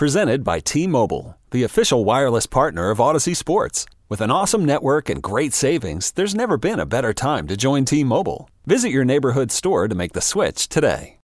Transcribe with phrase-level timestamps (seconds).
[0.00, 3.84] Presented by T-Mobile, the official wireless partner of Audacy Sports.
[4.08, 7.84] With an awesome network and great savings, there's never been a better time to join
[7.84, 8.48] T-Mobile.
[8.64, 11.18] Visit your neighborhood store to make the switch today.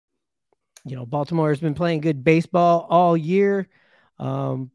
[0.84, 3.66] You know, Baltimore has been playing good baseball all year.
[4.18, 4.70] Um,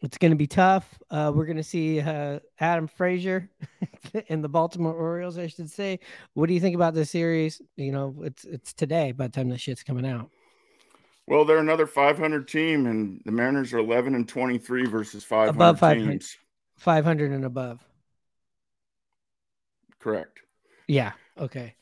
[0.00, 0.88] it's going to be tough.
[1.10, 3.50] Uh, we're going to see uh, Adam Frazier
[4.30, 6.00] and the Baltimore Orioles, I should say.
[6.32, 7.60] What do you think about this series?
[7.76, 10.30] You know, it's it's today by the time the shit's coming out.
[11.26, 15.78] Well, they're another 500 team, and the Mariners are 11 and 23 versus 500 above
[15.78, 16.36] 500, teams.
[16.76, 17.80] 500 and above.
[19.98, 20.40] Correct.
[20.86, 21.12] Yeah.
[21.38, 21.74] Okay.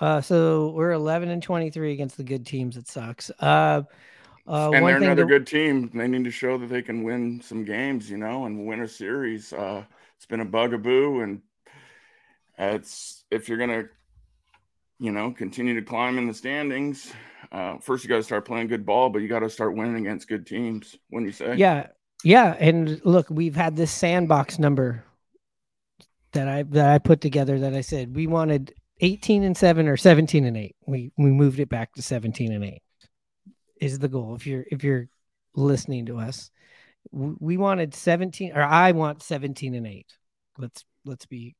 [0.00, 2.76] Uh, so we're 11 and 23 against the good teams.
[2.76, 3.30] It sucks.
[3.38, 3.82] Uh,
[4.48, 5.90] uh, and they're another to- good team.
[5.94, 8.88] They need to show that they can win some games, you know, and win a
[8.88, 9.52] series.
[9.52, 9.84] Uh,
[10.16, 11.42] it's been a bugaboo, and
[12.58, 13.84] it's if you're gonna,
[14.98, 17.12] you know, continue to climb in the standings.
[17.52, 19.96] Uh, first, you got to start playing good ball, but you got to start winning
[19.96, 20.96] against good teams.
[21.10, 21.88] When you say, Yeah,
[22.24, 25.04] yeah, and look, we've had this sandbox number
[26.32, 29.96] that I that I put together that I said we wanted 18 and 7 or
[29.96, 30.76] 17 and 8.
[30.86, 32.82] We we moved it back to 17 and 8.
[33.80, 35.08] Is the goal if you're if you're
[35.54, 36.50] listening to us.
[37.12, 40.06] We wanted 17 or I want 17 and 8.
[40.58, 41.54] Let's let's be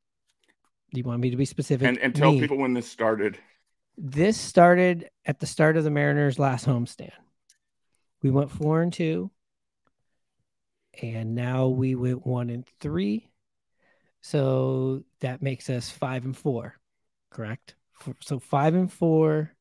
[0.92, 1.86] do you want me to be specific?
[1.86, 2.40] and and tell Me.
[2.40, 3.38] people when this started.
[3.98, 7.12] This started at the start of the Mariners' last homestand.
[8.22, 9.30] We went four and two,
[11.00, 13.30] and now we went one and three.
[14.20, 16.74] So that makes us five and four,
[17.30, 17.74] correct?
[18.20, 19.54] So five and four.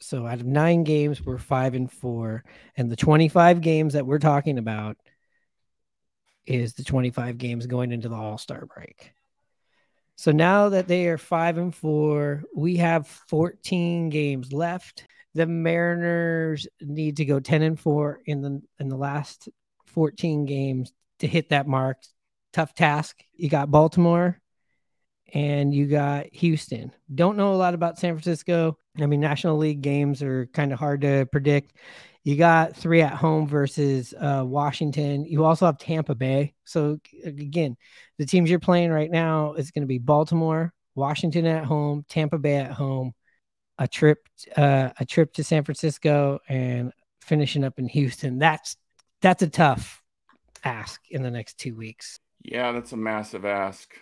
[0.00, 2.44] So out of nine games, we're five and four,
[2.76, 4.96] and the twenty-five games that we're talking about
[6.46, 9.12] is the twenty-five games going into the All Star break.
[10.20, 15.06] So now that they are five and four, we have 14 games left.
[15.32, 19.48] The Mariners need to go 10 and four in the in the last
[19.86, 22.02] 14 games to hit that mark.
[22.52, 23.16] Tough task.
[23.32, 24.38] You got Baltimore
[25.34, 26.92] and you got Houston.
[27.14, 28.76] Don't know a lot about San Francisco.
[29.00, 31.74] I mean, National League games are kind of hard to predict.
[32.22, 35.24] You got three at home versus uh, Washington.
[35.24, 36.54] You also have Tampa Bay.
[36.64, 37.76] So again,
[38.18, 42.38] the teams you're playing right now is going to be Baltimore, Washington at home, Tampa
[42.38, 43.12] Bay at home,
[43.78, 44.18] a trip,
[44.56, 46.92] uh, a trip to San Francisco, and
[47.22, 48.38] finishing up in Houston.
[48.38, 48.76] That's
[49.22, 50.02] that's a tough
[50.62, 52.20] ask in the next two weeks.
[52.42, 53.94] Yeah, that's a massive ask.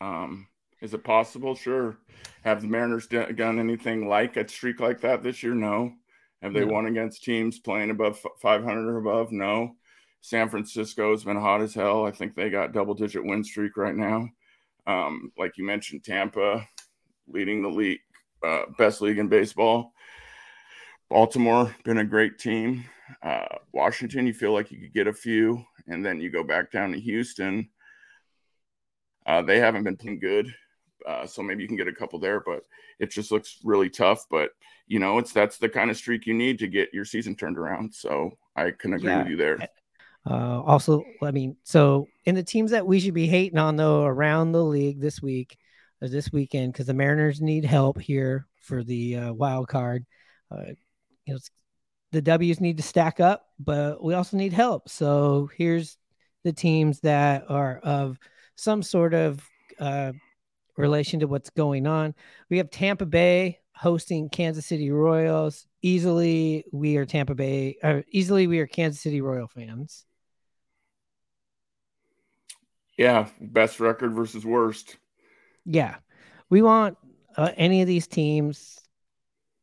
[0.00, 0.46] Um,
[0.82, 1.54] is it possible?
[1.54, 1.96] Sure.
[2.44, 5.54] Have the Mariners done anything like a streak like that this year?
[5.54, 5.94] No.
[6.42, 6.72] Have they No.
[6.72, 9.32] won against teams playing above 500 or above?
[9.32, 9.76] No.
[10.20, 12.04] San Francisco has been hot as hell.
[12.04, 14.28] I think they got double digit win streak right now.
[14.86, 16.68] Um, like you mentioned, Tampa
[17.28, 18.00] leading the league,
[18.44, 19.92] uh, best league in baseball.
[21.08, 22.84] Baltimore been a great team.
[23.22, 26.72] Uh, Washington, you feel like you could get a few, and then you go back
[26.72, 27.68] down to Houston.
[29.26, 30.52] Uh, they haven't been playing good,
[31.06, 32.64] uh, so maybe you can get a couple there, but
[32.98, 34.26] it just looks really tough.
[34.30, 34.50] But
[34.86, 37.58] you know, it's that's the kind of streak you need to get your season turned
[37.58, 37.94] around.
[37.94, 39.18] So I can agree Yeah.
[39.22, 39.68] with you there.
[40.24, 44.04] Uh, also, I mean, so in the teams that we should be hating on though
[44.04, 45.58] around the league this week,
[46.00, 50.04] or this weekend, because the Mariners need help here for the uh, wild card.
[50.50, 50.72] Uh,
[51.24, 51.40] you know,
[52.12, 54.88] the W's need to stack up, but we also need help.
[54.88, 55.96] So here's
[56.44, 58.18] the teams that are of
[58.56, 59.44] some sort of
[59.78, 60.12] uh,
[60.82, 62.14] relation to what's going on.
[62.50, 65.66] We have Tampa Bay hosting Kansas City Royals.
[65.80, 67.78] Easily, we are Tampa Bay.
[67.82, 70.04] Or easily, we are Kansas City Royal fans.
[72.98, 74.96] Yeah, best record versus worst.
[75.64, 75.96] Yeah,
[76.50, 76.98] we want
[77.36, 78.78] uh, any of these teams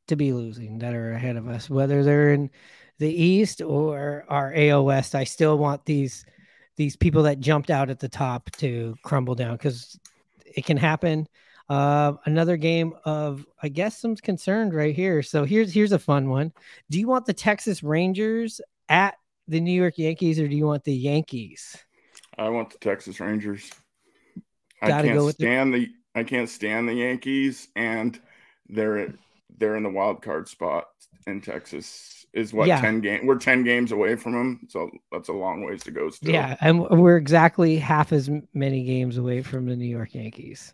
[0.08, 2.50] to be losing that are ahead of us, whether they're in
[2.98, 6.26] the East or our AL West, I still want these
[6.76, 10.00] these people that jumped out at the top to crumble down because
[10.56, 11.28] it can happen.
[11.70, 15.22] Uh, another game of, I guess, some concerned right here.
[15.22, 16.52] So here's here's a fun one.
[16.90, 18.60] Do you want the Texas Rangers
[18.90, 19.16] at
[19.48, 21.78] the New York Yankees, or do you want the Yankees?
[22.38, 23.70] I want the Texas Rangers.
[24.82, 28.20] Gotta I can't go with the- stand the, I can't stand the Yankees, and
[28.68, 29.14] they're
[29.58, 30.86] they're in the wild card spot
[31.28, 32.19] in Texas.
[32.34, 32.80] Is what Yeah.
[32.80, 33.26] ten game?
[33.26, 36.10] We're ten games away from them, so that's a long ways to go.
[36.10, 40.74] Still, Yeah, and we're exactly half as many games away from the New York Yankees.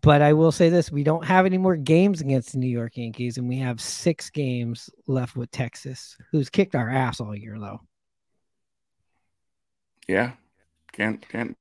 [0.00, 2.96] But I will say this: we don't have any more games against the New York
[2.96, 7.58] Yankees, and we have six games left with Texas, who's kicked our ass all year,
[7.58, 7.80] though.
[10.08, 10.32] yeah,
[10.92, 11.56] can't can't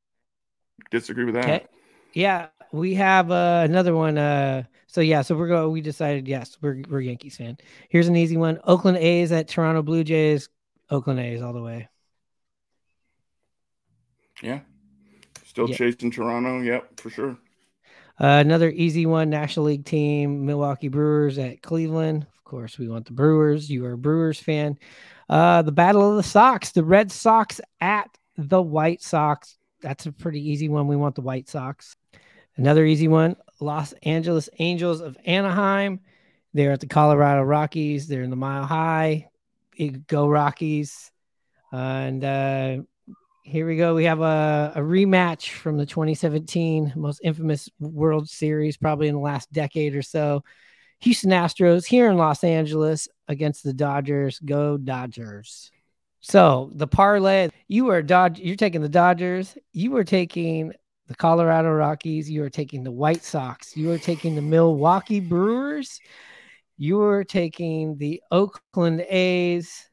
[0.91, 1.43] disagree with that.
[1.45, 1.65] Okay.
[2.13, 4.17] Yeah, we have uh, another one.
[4.17, 5.71] Uh, so yeah, so we're going.
[5.71, 7.57] We decided yes, we're we're Yankees fan.
[7.89, 10.49] Here's an easy one: Oakland A's at Toronto Blue Jays.
[10.89, 11.89] Oakland A's all the way.
[14.41, 14.61] Yeah,
[15.45, 15.75] still Yeah.
[15.75, 16.59] chasing Toronto.
[16.61, 17.37] Yep, for sure.
[18.19, 22.23] Uh, another easy one: National League team, Milwaukee Brewers at Cleveland.
[22.23, 23.69] Of course, we want the Brewers.
[23.69, 24.77] You are a Brewers fan.
[25.29, 29.57] Uh, the Battle of the Sox: the Red Sox at the White Sox.
[29.87, 30.87] That's a pretty easy one.
[30.87, 31.95] We want the White Sox.
[32.57, 36.01] Another easy one: Los Angeles Angels of Anaheim.
[36.53, 38.05] They're at the Colorado Rockies.
[38.05, 39.29] They're in the Mile High.
[40.07, 41.09] Go Rockies.
[41.71, 42.77] and uh,
[43.43, 43.95] here we go.
[43.95, 49.21] We have a, a rematch from the 2017 most infamous World Series, probably in the
[49.21, 50.43] last decade or so.
[50.99, 54.37] Houston Astros here in Los Angeles against the Dodgers.
[54.39, 55.71] Go Dodgers.
[56.29, 60.73] So the parlay, you are Dodge, you're taking the Dodgers, you are taking
[61.07, 66.01] the Colorado Rockies, you are taking the White Sox, you are taking the Milwaukee Brewers,
[66.77, 69.85] you are taking the Oakland A's,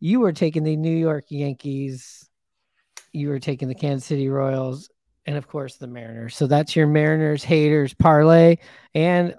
[0.00, 2.26] you are taking the New York Yankees,
[3.12, 4.88] you are taking the Kansas City Royals,
[5.26, 6.34] and of course the Mariners.
[6.34, 8.56] So that's your Mariners haters parlay.
[8.94, 9.34] And